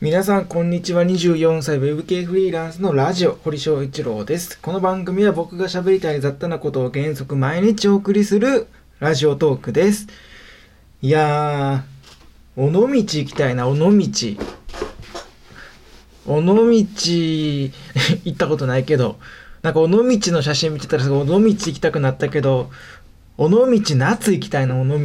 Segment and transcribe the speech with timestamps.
[0.00, 1.02] 皆さん、こんにちは。
[1.02, 4.56] 24歳 Web 系フリーランスのラジオ、堀翔一郎です。
[4.60, 8.68] この番組は僕が喋りたい雑多なことを原則毎日お送りする
[9.00, 10.06] ラジオトークです。
[11.02, 13.86] いやー、尾道行きたいな、尾道。
[16.26, 17.72] 尾道 行
[18.28, 19.18] ったことないけど、
[19.62, 22.70] なんか尾道の写真見てたら尾道行きたくなったけど、
[23.38, 24.96] 尾道夏行きたいな尾道。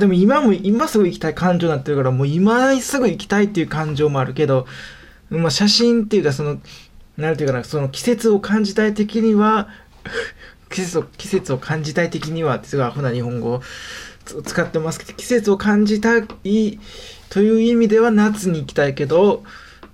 [0.00, 4.66] でも今も今すぐ行きたい感情になってるからもう今すぐ行きたいっていう感情もあるけど、
[5.30, 6.58] まあ、写真っていうかその
[7.16, 9.68] 何ていうかなその季節を感じたい的には
[10.70, 13.62] 季節を季節を感じたい的にはってすごいアホな日本語を
[14.44, 16.24] 使ってますけど季節を感じたい
[17.30, 19.44] という意味では夏に行きたいけど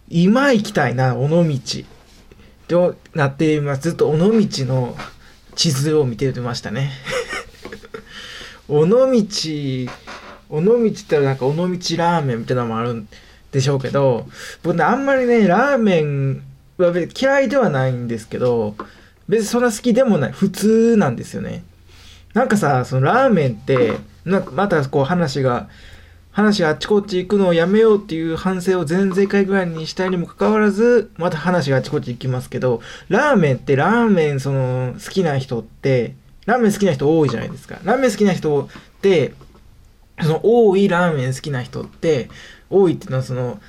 [0.08, 1.84] 今行きたいな尾道。
[2.68, 3.82] となっています。
[3.82, 4.28] ずっと尾道
[4.64, 4.96] の
[5.54, 6.90] 地図を見てましたね。
[8.68, 13.08] 尾道尾道ってなんか尾道ラーメンみたいなのもあるん
[13.52, 14.26] でしょうけど
[14.62, 16.42] 僕ねあんまりねラーメン
[16.78, 18.74] は嫌いではないんですけど
[19.28, 21.64] 別にそんな好きでもない普通なんですよね。
[22.34, 23.92] なんかさそのラーメンって
[24.24, 25.68] なんかまたこう話が
[26.32, 37.78] 話があっちこっち行くのをやめようっていう反省を前々回ぐらいにしたにもかかわらずまた話があっちこっち行きますけどラーメンってラーメンその好きな人ってラーメン好きな人多いじゃないですか。
[37.84, 38.68] ラーメン好きな人っ
[39.00, 39.34] て、
[40.20, 42.28] その多いラーメン好きな人って、
[42.70, 43.60] 多いっていうのはその、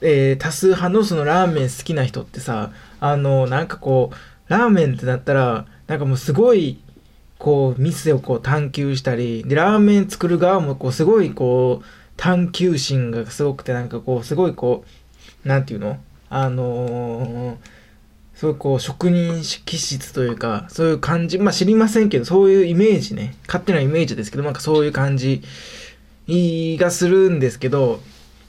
[0.00, 4.16] えー、多数派のそのラーメン好きな人ってさ、あの、なんかこう、
[4.50, 6.80] ラーメンってなったら、なんかもうすごい、
[7.38, 11.86] こう、店をこう探求したり、で、ラーメン作る側もこう、すごいこう、
[12.16, 14.84] 探求心がすごくて、なんかこう、すごいこ
[15.44, 15.98] う、なんていうの？
[16.28, 17.79] あのー
[18.40, 23.34] そういうこう職人気質というかそういう感じまあ知りませんけどそういうイメージね。
[23.46, 25.42] 勝手なイメージですけどなんかそういう感じ
[26.26, 28.00] がするんですけど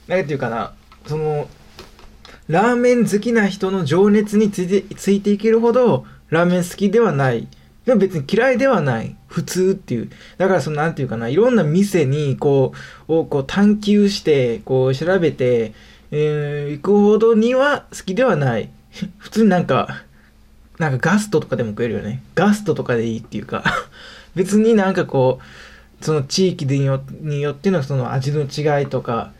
[0.08, 0.72] 何ていうかな
[1.06, 1.46] その
[2.48, 7.46] ラーメン好きな人の情熱についてついていけるほどラーメン好きではない。
[7.84, 9.14] でも別に嫌いではない。
[9.26, 10.10] 普通っていう。
[10.38, 12.72] だからその何て言うかないろんな店にこ
[13.08, 15.74] うをこう探求してこう調べて、
[16.12, 18.70] えー、行くほどには好きではない。
[19.18, 20.04] 普通になんか、
[20.78, 22.22] なんかガストとかでも食えるよね。
[22.34, 23.64] ガストとかでいいっていうか
[24.34, 25.40] 別になんかこ
[26.00, 29.32] う、その地域によによってのその味の違いとか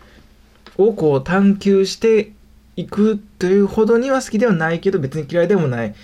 [0.78, 2.32] をこう探求して
[2.76, 5.94] いくというほどには好きではないけど別に嫌いでもない。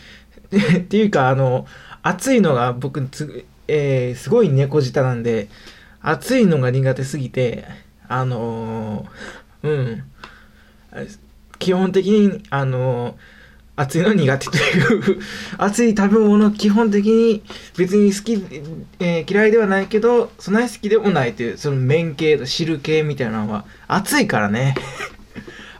[0.78, 1.66] っていうか、あの、
[2.02, 5.48] 暑いのが僕つ、えー、すごい猫舌なんで、
[6.00, 7.64] 暑いのが苦手すぎて、
[8.08, 10.04] あのー、うん。
[11.58, 13.37] 基本的に、あのー
[13.78, 15.20] 熱いの苦手という。
[15.56, 17.42] 熱い食べ物基本的に
[17.76, 18.44] 別に好き、
[18.98, 24.74] えー、嫌いではないけどそんなに好きでもないというその麺系と汁系みたいなのは熱いからね。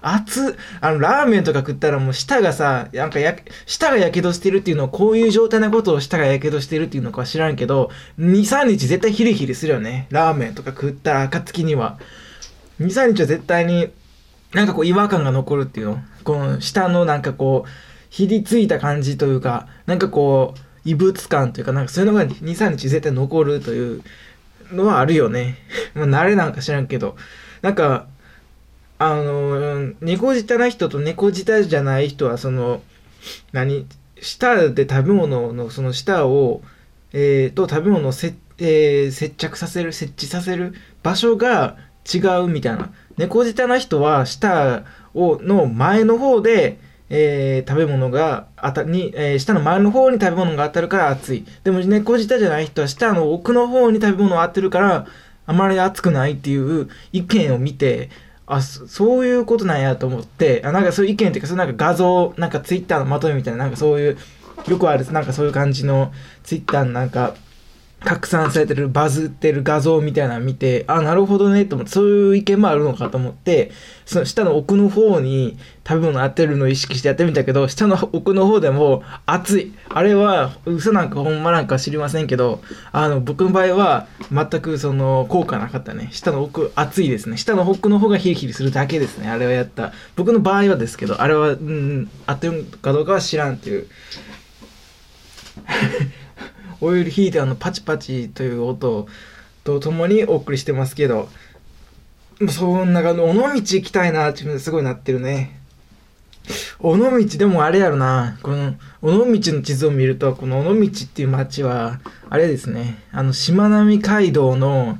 [0.00, 3.36] 熱あのラーメンとか食ったらもう舌がさなんかや
[3.66, 10.06] 舌がやけどしてるっていうのをこういう状態なことを舌がやけどしてるっていうのかは知らんけど23日絶対ヒリヒリするよね。
[10.10, 11.98] ラーメンとか食ったら暁には。
[12.80, 13.88] 23日は絶対に
[14.52, 15.98] なんかこう違和感が残るっていうの？
[16.24, 17.68] この舌のなんかこう
[18.10, 24.02] ひりついた感じというか、なんかこう、異物感というか、なんかそういうのが2、3日絶対残るという
[24.72, 25.58] のはあるよね。
[25.94, 27.16] まあ、慣れなんか知らんけど。
[27.62, 28.06] なんか、
[28.98, 32.82] あの、猫舌な人と猫舌じゃない人は、その、
[33.52, 33.86] 何？
[34.20, 36.62] 舌で食べ物のその舌を、
[37.12, 41.76] えー、と食べ物をせ、えー、接着させる、設置させる場所が
[42.12, 42.90] 違うみたいな。
[43.18, 44.84] 猫舌な人は舌
[45.14, 46.78] をの前の方で、
[47.10, 51.44] えー、食べ物が当たに、えー、下の前の方に食べ物が当たるから熱い。
[51.64, 55.06] でも猫舌じゃない人は下の奥の方に食べ物が当てるから
[55.46, 58.10] あまり熱くないっていう意見を見て、
[58.46, 64.18] あ、そういうことなんやと思って、あなんかそういう意見っていうか、そのなんか画像、なんかツイッターのまとめみたいな、なんかそういう、
[64.66, 66.12] よくある、なんかそういう感じの
[66.42, 67.34] ツイッターのなんか、
[68.00, 73.72] 拡散されてるバズってる画像みたいなの見てあなるほどねと思ってそういう意見もあるのかと思って
[74.06, 79.72] その下の奥の方に食べ物当てるのを意識してやってみたけど下の奥の方でも熱い。
[79.88, 82.60] あれは嘘なんかほんまなんか知りませんけど
[82.92, 86.08] あの僕の場合は全くその効果なかったね。
[86.12, 87.36] 下の奥熱いですね。
[87.36, 89.28] 下の奥の方がヒリヒリするだけですね。
[89.28, 89.92] あれはやった。
[90.14, 93.86] 僕の場合はですけどあれはうん合ってるかどうかは知らんっていう。
[96.80, 99.06] オイルヒーターのパチパチという音
[99.64, 101.28] とともにお送りしてますけど、
[102.48, 105.58] そんな感じ、尾道行きたいなってすごいなってるね。
[106.80, 114.98] 尾道でもあれやろな、この尾道の地図を見ると、この尾道っていう町は、あれですね、あの、しまなみ海道の、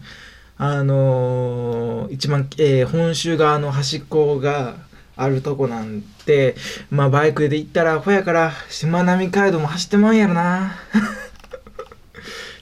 [0.56, 4.88] あのー、一番、えー、本州側の端っこが、
[5.18, 6.54] あるとこなんで、
[6.90, 10.76] まあバイクで行ったらアホやから、しまなみ海道も走ってまうんやろな。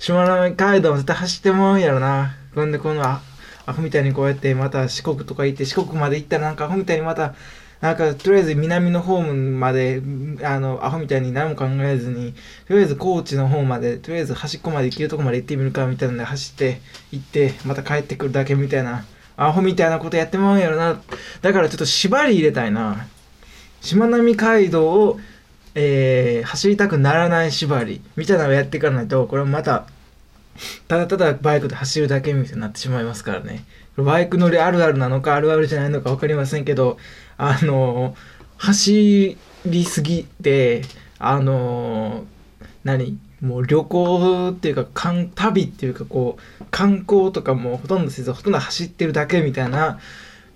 [0.06, 2.36] しまなみ海道も絶対走ってまうんやろな。
[2.54, 3.20] ほんで、このア
[3.66, 7.34] ホみたいにこうやってまた四国とか行って、四国まで行ったらなんかアホみたいにまた、
[7.80, 10.00] なんか、とりあえず南の方まで、
[10.44, 12.34] あの、アホみたいに何も考えずに、
[12.68, 16.80] とりあえず高知の方まで、とりあえず端っこまで行けるとこまで行ってみるか、みたいなので走って、
[17.10, 19.04] 行って、また帰ってくるだけみたいな。
[19.36, 21.00] アホみたいなことやってまうんやろな。
[21.42, 23.08] だからちょっと縛り入れたいな。
[23.80, 25.18] しまなみ海道を、
[25.74, 29.88] えー、走りたくならない縛りみたいなのをやっていかないと、これはまた、
[30.88, 33.64] ただただバイクで走るだけみたいになってしまいますからね。
[33.96, 36.98] バイク乗りあるあるなのかあるあるじゃないのか分かりませんけど、
[37.38, 38.14] あの、
[38.56, 40.82] 走りすぎて、
[41.18, 42.26] あの、
[42.84, 49.98] 何もう旅行っていうか旅っていうかこう観光とかもほとんどせずほとんど走ってるだけみたいな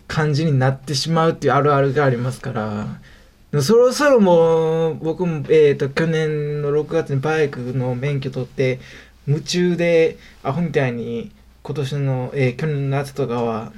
[0.09, 8.79] 感じになってしまうっていうあるあるがありますからそろそろもう僕も、えーと、去年の6月にバイクの免許取って
[9.27, 11.31] 夢中でアホみたいに
[11.63, 13.73] 今年の、えー、去年の夏とかは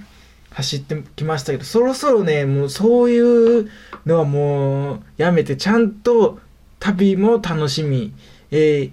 [0.50, 3.70] 走ってきましたけどそろそろねもうそういう
[4.06, 6.38] のはもうやめてちゃんと
[6.78, 8.12] 旅も楽しみ。
[8.50, 8.92] えー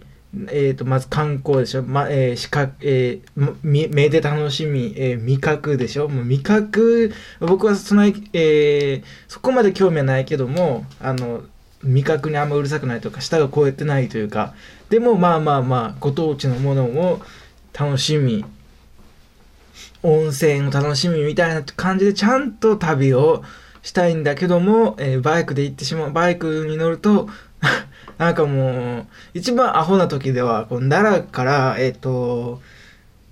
[0.51, 6.07] えーと、まず観光でしょ、まえー視覚えー、目で楽しみ、えー、味覚でしょ。
[6.07, 11.41] もう味覚僕はその、えー、そこまで興味はないけどもあの
[11.83, 14.53] 味覚にあんまうるさくないとか舌が超えてないというか
[14.89, 17.21] でもまあまあまあご当地のものを
[17.73, 18.45] 楽しみ
[20.03, 23.43] 温泉を楽しみみたいな感じでちゃんと旅を
[23.81, 27.29] したいんだけども、えー、バイクで行ってしまうバイクに乗ると
[28.17, 32.61] なんかもう、一番アホな時では、こう奈良から、えっ、ー、と、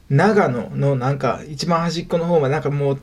[0.09, 3.00] 長野のなんか一番端っこの方までなんかもう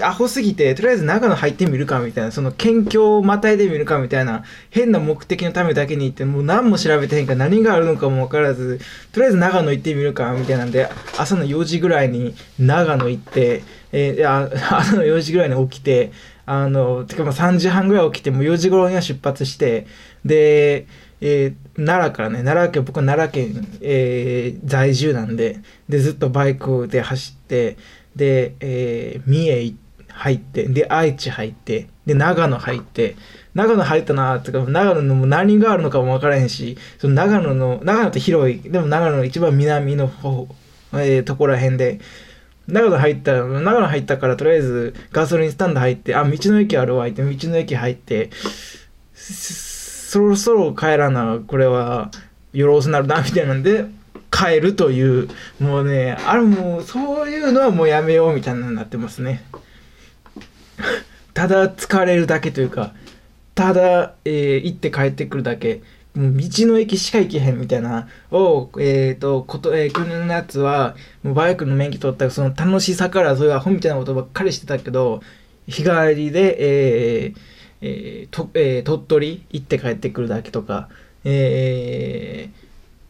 [0.00, 8.80] アホすぎてとりあえず長野入ってみるかみたいなその県境をまたいでみるかみたいな変な目的のためだけに行ってもう何も調べてへんから何があるのかも分からず
[9.10, 10.88] とりあえず長野行ってみるかみたいなんで
[11.18, 14.28] 朝の4時ぐらいに長野行って、えー、
[14.76, 16.12] 朝の4時ぐらいに起きて
[16.46, 19.86] あのてかまあ3時半ぐらい起きてもう4時頃には出発して
[20.24, 20.86] で
[21.24, 27.76] えー、奈良からね、奈良県、僕は奈良県、えー、在住なんで、で、ずっとバイクで走って、
[28.16, 29.74] で、えー、三重
[30.08, 33.16] 入って、で、愛知入って、で、長野入って、
[33.54, 40.48] 長野入ったなとか、長野のも何があるのかも分からへんし、その長野の、長野って広い、でも長野の一番南の方、
[40.94, 42.00] えー、ところら辺で、
[42.68, 48.30] 長野入った、長野入ったからとりあえずガソリンスタンド入って、あ、道の駅あるわ、って、道の駅入って、
[49.14, 52.10] そろそろ帰らな、これは、
[52.52, 53.86] よろずなるな、みたいなんで、
[54.42, 55.28] 帰るという、
[55.60, 59.44] もうね、あれもう、そういうのはもうやめようみたいなになってますね。
[61.34, 62.92] ただ疲れるだけというか、
[63.54, 65.82] ただ、えー、行って帰ってくるだけ。
[66.14, 75.22] もう道の駅しか行けへんみたいなを、えっ、ー、と、こと、えー、去年のやつは、もうバイクの免許取ったら、その楽しさからそういうアホみたいなことばっかりしてたけど、
[75.66, 77.36] 日帰りで、えー、
[77.80, 80.88] えーとえー、鳥取行って帰ってくるだけとか、
[81.24, 82.61] えー、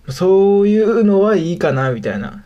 [0.09, 2.43] そういうのはいいかなみたいな。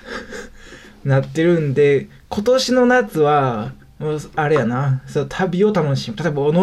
[1.04, 3.72] なってるんで今年の夏は
[4.34, 5.02] あれやな。
[5.06, 6.16] そう旅を楽しむ。
[6.16, 6.62] 例えば尾道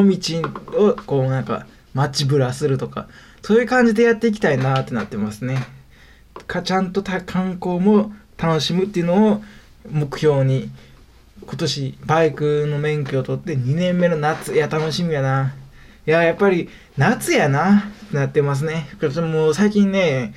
[0.90, 3.08] をこうなんか街ぶらするとか
[3.42, 5.66] そういう感じでやっていきたいなってなってますね。
[6.48, 9.44] かちゃんと観光も楽しむっていうのを
[9.90, 10.70] 目標に
[11.46, 15.54] 今年バイクの免許を取って2年目の夏いや楽しみやな。
[16.06, 18.88] いややっぱり夏やなってなってますね。
[19.22, 20.34] もう最近ね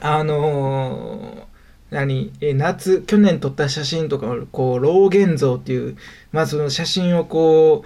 [0.00, 2.32] あのー、何？
[2.40, 5.96] え夏去年撮った写真とかこう老現像っていう
[6.32, 7.84] まあその写真をこ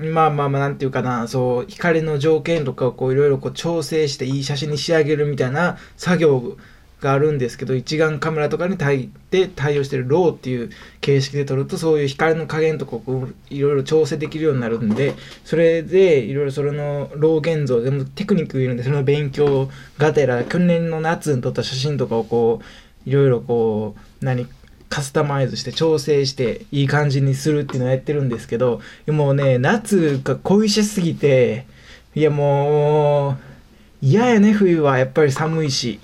[0.00, 6.56] うまあまあまあなんていうかなそう光の条件とかをこういろいろこう調整していい写真に仕上げるみたいな作業
[7.00, 22.60] があるんですけど一眼カメラとかに対で対応してるローっていう形式で撮るとそういう光の加減とかこういろいろ調整できるようになるんでそれでいろいろそれのロー現像でもテクニックいるんでその勉強がてら去年の夏に撮った写真とかをこ
[23.06, 24.46] ういろいろこう何
[24.88, 31.66] カスタマイズして調整していい感じにするっていうのをやってるんですけどもうね夏が恋しすぎて
[32.14, 33.36] いやもう
[34.00, 36.00] 嫌やね冬はやっぱり寒いし。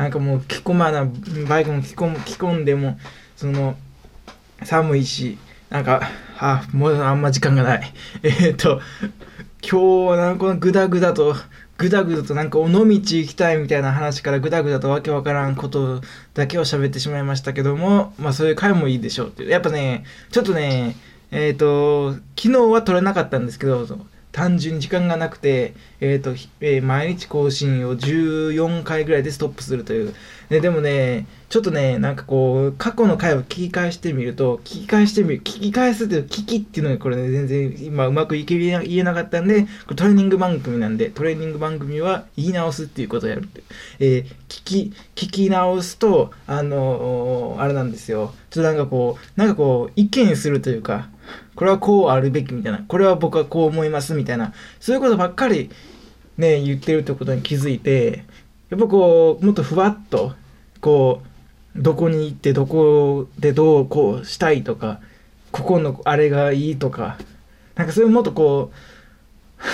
[0.00, 1.06] なんかもう着込まな
[1.46, 2.98] バイクも着込着込んでも
[3.36, 3.76] その
[4.62, 5.36] 寒いし
[5.68, 6.00] なんか
[6.38, 7.92] あもうあんま時間がない。
[8.24, 8.80] えっ、と
[9.62, 11.36] 今日はなんかこのグダグダと
[11.76, 16.00] グダグダとなんか尾道行きたいみたいな話からグダグダとわけわからんこと
[16.32, 19.50] だけを喋ってしまいましたけどもまあそういう回もいいでしょうっていう。
[19.50, 20.96] やっぱねちょっとね
[21.30, 23.86] えっ、と、昨日は撮れなかったんですけど、
[24.32, 30.14] 単純に時間がなくて、えーとえー、毎日更新を14回ぐらいでストップするという。
[30.48, 43.62] ででもね、ちょっとね、なんかこう、過去の回を聞き返してみると、聞き返してみる、聞き返すという、聞きっていうのがこれね、全然今うまく言えなかったんで、これトレーニング番組なんで、トレーニング番組は言い直すっていうことをやるって。
[43.98, 48.34] えー、聞き、聞き直すと、あのー、あれなんですよ。
[48.50, 51.08] ちょっとなんかこう、なんかこう、意見するというか、
[51.54, 55.70] これはこうあるべきみたいな、これは僕はこう思いますみたいな、そういうことばっかり
[56.38, 58.24] ね、言ってるってことに気づいて、
[58.70, 60.34] やっぱこう、もっとふわっと、
[60.80, 61.22] こ
[61.76, 65.00] う、どこに行ってどこでどうこうしたいとか、
[65.52, 67.18] ここのあれがいいとか、
[67.74, 68.72] なんかそういうもっとこ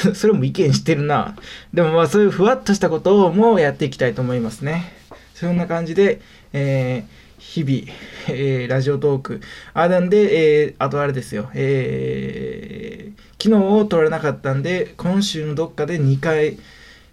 [0.04, 1.36] う、 それも意見してるな。
[1.72, 4.92] でもまあそういうふわっとしたことをもうやっていきたいと思いますね。
[5.34, 6.20] そんな感じで、
[6.52, 7.96] えー日々、
[8.28, 9.40] えー、ラジオトーク。
[9.72, 16.58] あ、なんで、えー、あとあれですよ、えー、昨日を撮れなかったんで、今週のどっかで2回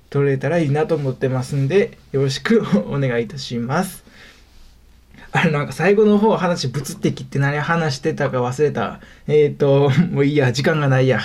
[0.10, 4.04] 撮れたらいいなと思ってますんで、よろしく お願いいたします。
[5.32, 9.02] あれ、なんか最後の方話、物的って何話してたか忘れた。
[9.28, 11.20] えっ、ー、と、もういいや、時間がないや。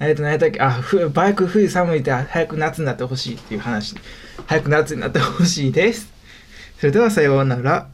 [0.00, 3.94] えっ、ー、と、何やったっけ、あ、ふバイク冬寒いって早く夏になってほしいっていう話。
[4.46, 6.12] 早く夏になってほしいです。
[6.80, 7.90] それではさようなら。